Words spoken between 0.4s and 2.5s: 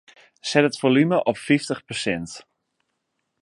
Set it folume op fyftich persint.